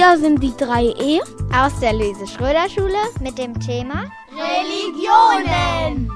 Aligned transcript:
Wir 0.00 0.16
sind 0.16 0.42
die 0.42 0.52
3E 0.52 1.20
aus 1.54 1.78
der 1.78 1.92
Luise 1.92 2.26
Schröder 2.26 2.70
Schule 2.70 2.96
mit 3.20 3.36
dem 3.36 3.52
Thema 3.60 4.10
Religionen. 4.32 6.10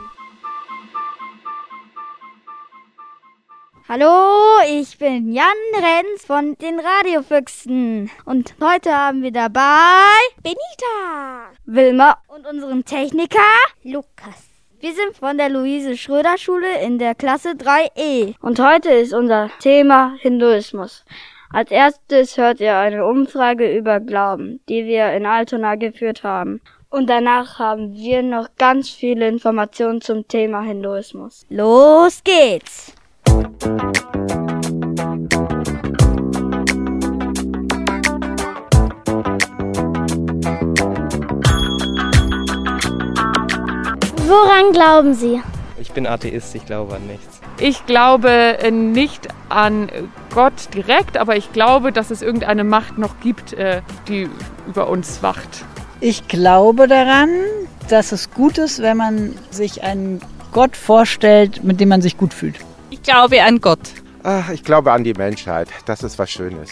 Hallo, 3.86 4.62
ich 4.66 4.96
bin 4.96 5.30
Jan 5.30 5.44
Renz 5.74 6.24
von 6.24 6.56
den 6.56 6.80
Radiofüchsen 6.80 8.10
und 8.24 8.54
heute 8.58 8.90
haben 8.90 9.22
wir 9.22 9.32
dabei 9.32 9.60
Benita, 10.42 11.52
Wilma 11.66 12.16
und 12.28 12.46
unseren 12.46 12.86
Techniker 12.86 13.38
Lukas. 13.82 14.48
Wir 14.80 14.94
sind 14.94 15.14
von 15.14 15.36
der 15.36 15.50
Luise 15.50 15.98
Schröder 15.98 16.38
Schule 16.38 16.80
in 16.80 16.98
der 16.98 17.14
Klasse 17.14 17.50
3E 17.50 18.34
und 18.40 18.58
heute 18.60 18.88
ist 18.92 19.12
unser 19.12 19.50
Thema 19.58 20.14
Hinduismus. 20.20 21.04
Als 21.54 21.70
erstes 21.70 22.36
hört 22.36 22.58
ihr 22.58 22.76
eine 22.76 23.06
Umfrage 23.06 23.78
über 23.78 24.00
Glauben, 24.00 24.58
die 24.68 24.86
wir 24.86 25.12
in 25.12 25.24
Altona 25.24 25.76
geführt 25.76 26.24
haben. 26.24 26.60
Und 26.90 27.08
danach 27.08 27.60
haben 27.60 27.94
wir 27.94 28.24
noch 28.24 28.48
ganz 28.58 28.90
viele 28.90 29.28
Informationen 29.28 30.00
zum 30.00 30.26
Thema 30.26 30.62
Hinduismus. 30.62 31.46
Los 31.50 32.24
geht's! 32.24 32.92
Woran 44.26 44.72
glauben 44.72 45.14
Sie? 45.14 45.40
Ich 45.78 45.92
bin 45.92 46.08
Atheist, 46.08 46.56
ich 46.56 46.66
glaube 46.66 46.96
an 46.96 47.06
nichts. 47.06 47.40
Ich 47.60 47.86
glaube 47.86 48.28
äh, 48.28 48.72
nicht 48.72 49.28
an 49.48 49.88
Gott 50.34 50.74
direkt, 50.74 51.16
aber 51.16 51.36
ich 51.36 51.52
glaube, 51.52 51.92
dass 51.92 52.10
es 52.10 52.20
irgendeine 52.20 52.64
Macht 52.64 52.98
noch 52.98 53.20
gibt, 53.20 53.52
äh, 53.52 53.82
die 54.08 54.28
über 54.66 54.88
uns 54.88 55.22
wacht. 55.22 55.64
Ich 56.00 56.28
glaube 56.28 56.88
daran, 56.88 57.30
dass 57.88 58.12
es 58.12 58.30
gut 58.30 58.58
ist, 58.58 58.82
wenn 58.82 58.96
man 58.96 59.34
sich 59.50 59.82
einen 59.82 60.20
Gott 60.52 60.76
vorstellt, 60.76 61.62
mit 61.64 61.80
dem 61.80 61.88
man 61.88 62.02
sich 62.02 62.16
gut 62.16 62.34
fühlt. 62.34 62.56
Ich 62.90 63.02
glaube 63.02 63.42
an 63.42 63.60
Gott. 63.60 63.80
Ach, 64.24 64.50
ich 64.50 64.64
glaube 64.64 64.92
an 64.92 65.04
die 65.04 65.14
Menschheit, 65.14 65.68
dass 65.86 66.02
es 66.02 66.18
was 66.18 66.30
Schönes. 66.30 66.70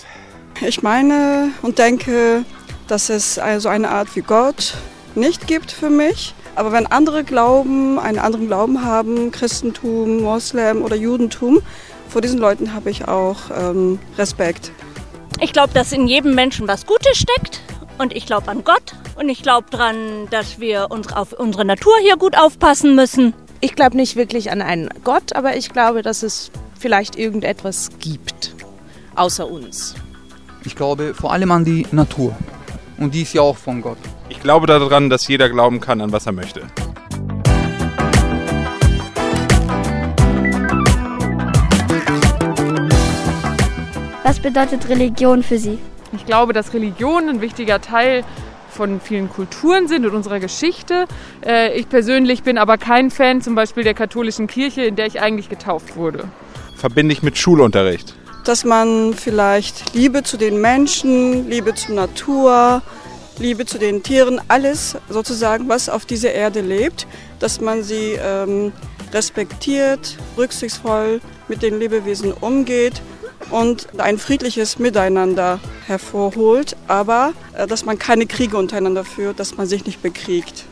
Ich 0.60 0.82
meine 0.82 1.50
und 1.62 1.78
denke, 1.78 2.44
dass 2.88 3.10
es 3.10 3.38
also 3.38 3.68
eine 3.68 3.90
Art 3.90 4.14
wie 4.16 4.22
Gott 4.22 4.74
nicht 5.14 5.46
gibt 5.46 5.70
für 5.70 5.90
mich. 5.90 6.34
Aber 6.54 6.72
wenn 6.72 6.86
andere 6.86 7.24
Glauben, 7.24 7.98
einen 7.98 8.18
anderen 8.18 8.46
Glauben 8.46 8.84
haben, 8.84 9.30
Christentum, 9.30 10.22
Moslem 10.22 10.82
oder 10.82 10.96
Judentum, 10.96 11.62
vor 12.08 12.20
diesen 12.20 12.38
Leuten 12.38 12.74
habe 12.74 12.90
ich 12.90 13.08
auch 13.08 13.38
ähm, 13.56 13.98
Respekt. 14.18 14.70
Ich 15.40 15.52
glaube, 15.52 15.72
dass 15.72 15.92
in 15.92 16.06
jedem 16.06 16.34
Menschen 16.34 16.68
was 16.68 16.86
Gutes 16.86 17.16
steckt. 17.16 17.62
Und 17.98 18.14
ich 18.14 18.26
glaube 18.26 18.48
an 18.48 18.64
Gott. 18.64 18.94
Und 19.16 19.28
ich 19.28 19.42
glaube 19.42 19.66
daran, 19.70 20.28
dass 20.30 20.60
wir 20.60 20.90
uns 20.90 21.12
auf 21.12 21.32
unsere 21.32 21.64
Natur 21.64 21.94
hier 22.02 22.16
gut 22.16 22.36
aufpassen 22.36 22.94
müssen. 22.94 23.34
Ich 23.60 23.74
glaube 23.74 23.96
nicht 23.96 24.16
wirklich 24.16 24.50
an 24.50 24.60
einen 24.60 24.88
Gott, 25.04 25.34
aber 25.34 25.56
ich 25.56 25.70
glaube, 25.70 26.02
dass 26.02 26.22
es 26.22 26.50
vielleicht 26.78 27.16
irgendetwas 27.16 27.90
gibt, 28.00 28.54
außer 29.14 29.48
uns. 29.48 29.94
Ich 30.64 30.74
glaube 30.74 31.14
vor 31.14 31.32
allem 31.32 31.50
an 31.52 31.64
die 31.64 31.86
Natur. 31.92 32.36
Und 32.98 33.14
die 33.14 33.22
ist 33.22 33.34
ja 33.34 33.42
auch 33.42 33.56
von 33.56 33.80
Gott. 33.80 33.98
Ich 34.32 34.40
glaube 34.40 34.66
daran, 34.66 35.10
dass 35.10 35.28
jeder 35.28 35.50
glauben 35.50 35.78
kann, 35.78 36.00
an 36.00 36.10
was 36.10 36.24
er 36.24 36.32
möchte. 36.32 36.62
Was 44.24 44.40
bedeutet 44.40 44.88
Religion 44.88 45.42
für 45.42 45.58
Sie? 45.58 45.78
Ich 46.12 46.24
glaube, 46.24 46.54
dass 46.54 46.72
Religion 46.72 47.28
ein 47.28 47.40
wichtiger 47.42 47.82
Teil 47.82 48.24
von 48.70 49.02
vielen 49.02 49.28
Kulturen 49.28 49.86
sind 49.86 50.06
und 50.06 50.14
unserer 50.14 50.40
Geschichte. 50.40 51.04
Äh, 51.44 51.78
ich 51.78 51.90
persönlich 51.90 52.42
bin 52.42 52.56
aber 52.56 52.78
kein 52.78 53.10
Fan 53.10 53.42
zum 53.42 53.54
Beispiel 53.54 53.84
der 53.84 53.94
katholischen 53.94 54.46
Kirche, 54.46 54.82
in 54.82 54.96
der 54.96 55.06
ich 55.06 55.20
eigentlich 55.20 55.50
getauft 55.50 55.94
wurde. 55.94 56.24
Verbinde 56.78 57.12
ich 57.12 57.22
mit 57.22 57.36
Schulunterricht. 57.36 58.14
Dass 58.46 58.64
man 58.64 59.12
vielleicht 59.12 59.94
Liebe 59.94 60.22
zu 60.22 60.38
den 60.38 60.58
Menschen, 60.62 61.50
Liebe 61.50 61.74
zur 61.74 61.96
Natur, 61.96 62.80
Liebe 63.38 63.66
zu 63.66 63.78
den 63.78 64.02
Tieren, 64.02 64.40
alles 64.48 64.96
sozusagen, 65.08 65.68
was 65.68 65.88
auf 65.88 66.04
dieser 66.04 66.32
Erde 66.32 66.60
lebt, 66.60 67.06
dass 67.38 67.60
man 67.60 67.82
sie 67.82 68.18
ähm, 68.22 68.72
respektiert, 69.12 70.16
rücksichtsvoll 70.36 71.20
mit 71.48 71.62
den 71.62 71.78
Lebewesen 71.78 72.32
umgeht 72.32 73.02
und 73.50 73.88
ein 73.98 74.18
friedliches 74.18 74.78
Miteinander 74.78 75.60
hervorholt, 75.86 76.76
aber 76.88 77.32
äh, 77.56 77.66
dass 77.66 77.84
man 77.84 77.98
keine 77.98 78.26
Kriege 78.26 78.56
untereinander 78.56 79.04
führt, 79.04 79.40
dass 79.40 79.56
man 79.56 79.66
sich 79.66 79.86
nicht 79.86 80.02
bekriegt. 80.02 80.64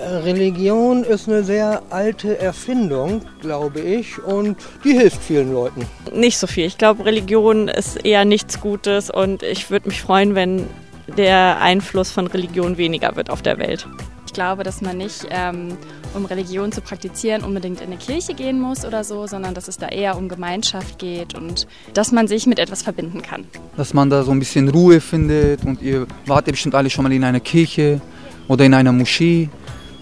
Religion 0.00 1.04
ist 1.04 1.28
eine 1.28 1.44
sehr 1.44 1.82
alte 1.90 2.38
Erfindung, 2.38 3.22
glaube 3.42 3.80
ich, 3.80 4.22
und 4.22 4.56
die 4.82 4.92
hilft 4.92 5.22
vielen 5.22 5.52
Leuten. 5.52 5.84
Nicht 6.12 6.38
so 6.38 6.46
viel. 6.46 6.64
Ich 6.64 6.78
glaube, 6.78 7.04
Religion 7.04 7.68
ist 7.68 8.04
eher 8.04 8.24
nichts 8.24 8.60
Gutes 8.60 9.10
und 9.10 9.42
ich 9.42 9.70
würde 9.70 9.88
mich 9.88 10.00
freuen, 10.00 10.34
wenn 10.34 10.66
der 11.16 11.60
Einfluss 11.60 12.10
von 12.10 12.26
Religion 12.26 12.76
weniger 12.76 13.16
wird 13.16 13.30
auf 13.30 13.42
der 13.42 13.58
Welt. 13.58 13.86
Ich 14.26 14.32
glaube, 14.32 14.62
dass 14.62 14.80
man 14.80 14.96
nicht, 14.96 15.26
ähm, 15.30 15.76
um 16.14 16.24
Religion 16.24 16.70
zu 16.70 16.80
praktizieren, 16.80 17.42
unbedingt 17.42 17.80
in 17.80 17.88
eine 17.88 17.96
Kirche 17.96 18.34
gehen 18.34 18.60
muss 18.60 18.84
oder 18.84 19.02
so, 19.02 19.26
sondern 19.26 19.54
dass 19.54 19.66
es 19.66 19.76
da 19.76 19.88
eher 19.88 20.16
um 20.16 20.28
Gemeinschaft 20.28 21.00
geht 21.00 21.34
und 21.34 21.66
dass 21.94 22.12
man 22.12 22.28
sich 22.28 22.46
mit 22.46 22.60
etwas 22.60 22.82
verbinden 22.82 23.22
kann. 23.22 23.44
Dass 23.76 23.92
man 23.92 24.08
da 24.08 24.22
so 24.22 24.30
ein 24.30 24.38
bisschen 24.38 24.68
Ruhe 24.68 25.00
findet 25.00 25.64
und 25.64 25.82
ihr 25.82 26.06
wart 26.26 26.46
ja 26.46 26.52
bestimmt 26.52 26.76
alle 26.76 26.90
schon 26.90 27.02
mal 27.02 27.12
in 27.12 27.24
einer 27.24 27.40
Kirche 27.40 28.00
oder 28.46 28.64
in 28.64 28.74
einer 28.74 28.92
Moschee. 28.92 29.48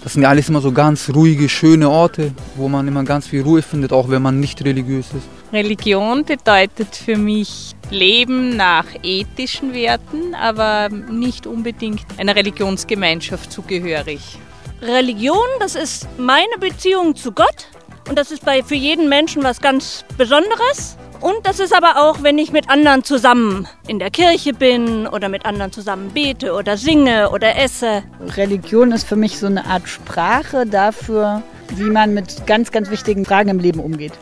Das 0.02 0.12
sind 0.12 0.22
ja 0.22 0.28
alles 0.28 0.48
immer 0.48 0.60
so 0.60 0.72
ganz 0.72 1.10
ruhige, 1.14 1.48
schöne 1.48 1.88
Orte, 1.88 2.32
wo 2.56 2.68
man 2.68 2.86
immer 2.86 3.04
ganz 3.04 3.26
viel 3.26 3.42
Ruhe 3.42 3.62
findet, 3.62 3.92
auch 3.92 4.10
wenn 4.10 4.22
man 4.22 4.40
nicht 4.40 4.62
religiös 4.64 5.06
ist. 5.06 5.26
Religion 5.52 6.24
bedeutet 6.24 6.94
für 6.94 7.16
mich 7.16 7.74
Leben 7.90 8.56
nach 8.56 8.86
ethischen 9.02 9.72
Werten, 9.72 10.34
aber 10.34 10.88
nicht 10.88 11.46
unbedingt 11.46 12.02
einer 12.18 12.36
Religionsgemeinschaft 12.36 13.50
zugehörig. 13.50 14.38
Religion, 14.82 15.46
das 15.60 15.74
ist 15.74 16.06
meine 16.18 16.58
Beziehung 16.60 17.16
zu 17.16 17.32
Gott 17.32 17.66
und 18.08 18.18
das 18.18 18.30
ist 18.30 18.44
bei, 18.44 18.62
für 18.62 18.74
jeden 18.74 19.08
Menschen 19.08 19.42
was 19.42 19.60
ganz 19.60 20.04
Besonderes. 20.16 20.96
Und 21.20 21.44
das 21.44 21.58
ist 21.58 21.74
aber 21.74 21.96
auch, 21.96 22.22
wenn 22.22 22.38
ich 22.38 22.52
mit 22.52 22.70
anderen 22.70 23.02
zusammen 23.02 23.66
in 23.88 23.98
der 23.98 24.10
Kirche 24.10 24.52
bin 24.52 25.08
oder 25.08 25.28
mit 25.28 25.46
anderen 25.46 25.72
zusammen 25.72 26.10
bete 26.10 26.52
oder 26.52 26.76
singe 26.76 27.30
oder 27.30 27.56
esse. 27.56 28.04
Religion 28.36 28.92
ist 28.92 29.08
für 29.08 29.16
mich 29.16 29.38
so 29.38 29.46
eine 29.46 29.66
Art 29.66 29.88
Sprache 29.88 30.64
dafür, 30.64 31.42
wie 31.74 31.90
man 31.90 32.14
mit 32.14 32.46
ganz, 32.46 32.70
ganz 32.70 32.88
wichtigen 32.90 33.24
Fragen 33.24 33.48
im 33.48 33.58
Leben 33.58 33.80
umgeht. 33.80 34.12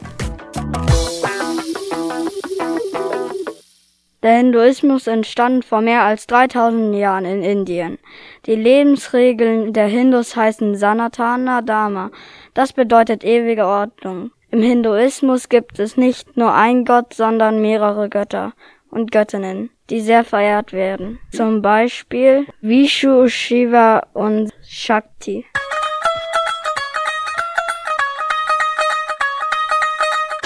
Der 4.26 4.38
Hinduismus 4.38 5.06
entstand 5.06 5.64
vor 5.64 5.82
mehr 5.82 6.02
als 6.02 6.26
3000 6.26 6.96
Jahren 6.96 7.24
in 7.24 7.44
Indien. 7.44 7.96
Die 8.46 8.56
Lebensregeln 8.56 9.72
der 9.72 9.86
Hindus 9.86 10.34
heißen 10.34 10.74
Sanatana 10.74 11.62
Dharma. 11.62 12.10
Das 12.52 12.72
bedeutet 12.72 13.22
ewige 13.22 13.66
Ordnung. 13.66 14.32
Im 14.50 14.62
Hinduismus 14.62 15.48
gibt 15.48 15.78
es 15.78 15.96
nicht 15.96 16.36
nur 16.36 16.52
ein 16.52 16.84
Gott, 16.84 17.14
sondern 17.14 17.62
mehrere 17.62 18.08
Götter 18.08 18.52
und 18.90 19.12
Göttinnen, 19.12 19.70
die 19.90 20.00
sehr 20.00 20.24
verehrt 20.24 20.72
werden. 20.72 21.20
Zum 21.30 21.62
Beispiel 21.62 22.46
Vishu, 22.60 23.28
Shiva 23.28 24.08
und 24.12 24.52
Shakti. 24.66 25.46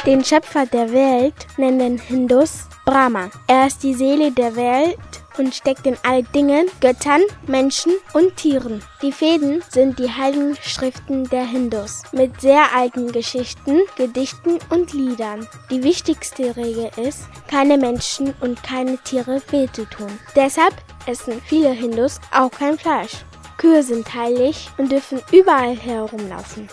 Den 0.04 0.22
Schöpfer 0.22 0.66
der 0.66 0.92
Welt 0.92 1.46
nennen 1.56 1.96
Hindus 1.96 2.68
Brahma. 2.90 3.30
Er 3.46 3.68
ist 3.68 3.84
die 3.84 3.94
Seele 3.94 4.32
der 4.32 4.56
Welt 4.56 4.98
und 5.38 5.54
steckt 5.54 5.86
in 5.86 5.96
all 6.02 6.24
Dingen, 6.24 6.66
Göttern, 6.80 7.22
Menschen 7.46 7.92
und 8.14 8.36
Tieren. 8.36 8.82
Die 9.00 9.12
Veden 9.12 9.62
sind 9.68 10.00
die 10.00 10.10
heiligen 10.10 10.56
Schriften 10.56 11.22
der 11.28 11.46
Hindus 11.46 12.02
mit 12.10 12.40
sehr 12.40 12.64
alten 12.74 13.12
Geschichten, 13.12 13.78
Gedichten 13.96 14.58
und 14.70 14.92
Liedern. 14.92 15.46
Die 15.70 15.84
wichtigste 15.84 16.56
Regel 16.56 16.90
ist, 16.96 17.28
keine 17.46 17.78
Menschen 17.78 18.34
und 18.40 18.60
keine 18.64 18.98
Tiere 18.98 19.40
weh 19.52 19.68
zu 19.72 19.84
tun. 19.84 20.10
Deshalb 20.34 20.74
essen 21.06 21.40
viele 21.46 21.70
Hindus 21.70 22.18
auch 22.32 22.50
kein 22.50 22.76
Fleisch. 22.76 23.24
Kühe 23.56 23.84
sind 23.84 24.12
heilig 24.12 24.68
und 24.78 24.90
dürfen 24.90 25.22
überall 25.30 25.76
herumlaufen. 25.76 26.68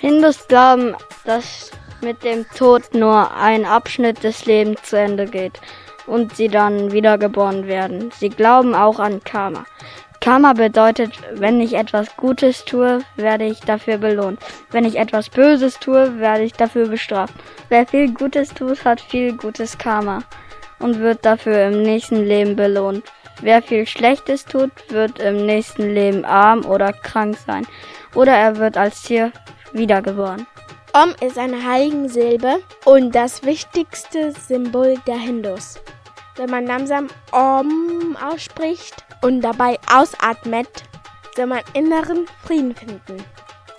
Hindus 0.00 0.48
glauben, 0.48 0.96
dass 1.24 1.70
mit 2.00 2.24
dem 2.24 2.46
Tod 2.56 2.94
nur 2.94 3.34
ein 3.34 3.64
Abschnitt 3.64 4.22
des 4.24 4.46
Lebens 4.46 4.82
zu 4.82 4.98
Ende 4.98 5.26
geht 5.26 5.60
und 6.06 6.36
sie 6.36 6.48
dann 6.48 6.92
wiedergeboren 6.92 7.66
werden. 7.66 8.10
Sie 8.18 8.30
glauben 8.30 8.74
auch 8.74 8.98
an 8.98 9.22
Karma. 9.24 9.64
Karma 10.20 10.52
bedeutet, 10.52 11.12
wenn 11.32 11.60
ich 11.60 11.74
etwas 11.74 12.16
Gutes 12.16 12.64
tue, 12.64 13.00
werde 13.16 13.44
ich 13.44 13.60
dafür 13.60 13.98
belohnt. 13.98 14.40
Wenn 14.70 14.84
ich 14.84 14.96
etwas 14.96 15.28
Böses 15.28 15.78
tue, 15.78 16.18
werde 16.18 16.42
ich 16.42 16.52
dafür 16.54 16.88
bestraft. 16.88 17.34
Wer 17.68 17.86
viel 17.86 18.12
Gutes 18.12 18.52
tut, 18.52 18.84
hat 18.84 19.00
viel 19.00 19.36
gutes 19.36 19.78
Karma 19.78 20.20
und 20.80 20.98
wird 20.98 21.24
dafür 21.24 21.68
im 21.68 21.82
nächsten 21.82 22.24
Leben 22.24 22.56
belohnt. 22.56 23.04
Wer 23.40 23.62
viel 23.62 23.86
Schlechtes 23.86 24.44
tut, 24.44 24.70
wird 24.88 25.20
im 25.20 25.46
nächsten 25.46 25.94
Leben 25.94 26.24
arm 26.24 26.64
oder 26.64 26.92
krank 26.92 27.36
sein. 27.46 27.64
Oder 28.14 28.32
er 28.32 28.56
wird 28.56 28.76
als 28.76 29.02
Tier 29.02 29.30
wiedergeboren. 29.72 30.46
Om 30.94 31.14
ist 31.20 31.36
eine 31.36 31.62
heilige 31.62 32.08
Silbe 32.08 32.60
und 32.84 33.14
das 33.14 33.42
wichtigste 33.42 34.32
Symbol 34.32 34.96
der 35.06 35.18
Hindus. 35.18 35.78
Wenn 36.36 36.50
man 36.50 36.66
langsam 36.66 37.08
Om 37.30 38.16
ausspricht 38.16 39.04
und 39.22 39.42
dabei 39.42 39.78
ausatmet, 39.92 40.68
soll 41.36 41.46
man 41.46 41.60
inneren 41.74 42.26
Frieden 42.44 42.74
finden. 42.74 43.22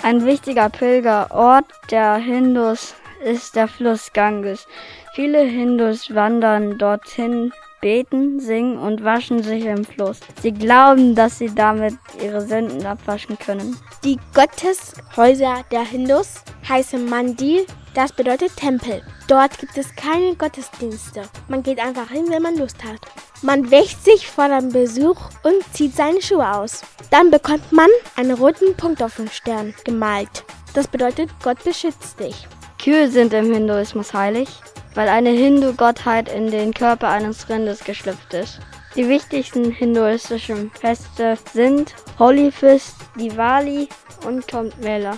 Ein 0.03 0.23
wichtiger 0.25 0.69
Pilgerort 0.69 1.65
der 1.89 2.15
Hindus 2.15 2.93
ist 3.23 3.55
der 3.55 3.67
Fluss 3.67 4.13
Ganges. 4.13 4.67
Viele 5.13 5.41
Hindus 5.41 6.13
wandern 6.13 6.77
dorthin, 6.77 7.51
beten, 7.81 8.39
singen 8.39 8.77
und 8.77 9.03
waschen 9.03 9.41
sich 9.41 9.65
im 9.65 9.83
Fluss. 9.83 10.19
Sie 10.41 10.51
glauben, 10.51 11.15
dass 11.15 11.39
sie 11.39 11.53
damit 11.53 11.95
ihre 12.21 12.41
Sünden 12.41 12.85
abwaschen 12.85 13.37
können. 13.39 13.75
Die 14.03 14.19
Gotteshäuser 14.33 15.63
der 15.71 15.83
Hindus 15.83 16.43
heißen 16.69 17.09
Mandir, 17.09 17.65
das 17.95 18.13
bedeutet 18.13 18.55
Tempel. 18.55 19.01
Dort 19.27 19.57
gibt 19.57 19.77
es 19.77 19.95
keine 19.95 20.35
Gottesdienste. 20.35 21.23
Man 21.47 21.63
geht 21.63 21.79
einfach 21.79 22.09
hin, 22.09 22.27
wenn 22.29 22.43
man 22.43 22.57
Lust 22.57 22.83
hat. 22.83 22.99
Man 23.41 23.71
wäscht 23.71 24.03
sich 24.03 24.27
vor 24.27 24.47
dem 24.47 24.69
Besuch 24.69 25.17
und 25.43 25.63
zieht 25.73 25.95
seine 25.95 26.21
Schuhe 26.21 26.55
aus. 26.55 26.81
Dann 27.09 27.31
bekommt 27.31 27.71
man 27.71 27.89
einen 28.15 28.31
roten 28.31 28.75
Punkt 28.75 29.01
auf 29.01 29.15
den 29.15 29.29
Stern 29.29 29.73
gemalt. 29.83 30.43
Das 30.73 30.87
bedeutet, 30.87 31.29
Gott 31.43 31.63
beschützt 31.63 32.19
dich. 32.19 32.47
Kühe 32.81 33.09
sind 33.09 33.33
im 33.33 33.51
Hinduismus 33.51 34.13
heilig, 34.13 34.49
weil 34.93 35.09
eine 35.09 35.31
Hindu-Gottheit 35.31 36.31
in 36.31 36.51
den 36.51 36.73
Körper 36.73 37.09
eines 37.09 37.49
Rindes 37.49 37.83
geschlüpft 37.83 38.33
ist. 38.33 38.59
Die 38.95 39.07
wichtigsten 39.07 39.71
hinduistischen 39.71 40.71
Feste 40.71 41.37
sind 41.53 41.93
Holi 42.17 42.51
Fest, 42.51 42.95
Diwali 43.15 43.87
und 44.25 44.47
Kumbh 44.47 44.75
Mela. 44.81 45.17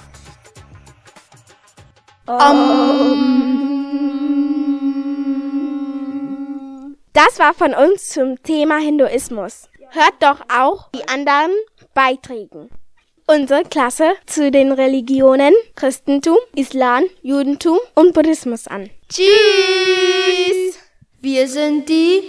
Das 7.13 7.39
war 7.39 7.54
von 7.54 7.74
uns 7.74 8.10
zum 8.10 8.42
Thema 8.42 8.78
Hinduismus. 8.78 9.68
Hört 9.89 10.13
doch 10.22 10.39
auch 10.50 10.88
die 10.95 11.06
anderen 11.10 11.51
Beiträge. 11.94 12.69
Unsere 13.28 13.63
Klasse 13.63 14.13
zu 14.25 14.50
den 14.51 14.72
Religionen 14.72 15.54
Christentum, 15.75 16.38
Islam, 16.56 17.04
Judentum 17.22 17.80
und 17.95 18.13
Buddhismus 18.13 18.68
an. 18.68 18.89
Tschüss! 19.10 20.80
Wir 21.19 21.45
sind 21.48 21.89
die 21.89 22.24